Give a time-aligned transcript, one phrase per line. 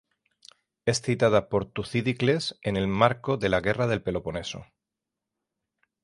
[0.87, 4.65] Es citada por Tucídides en el marco de la Guerra del Peloponeso.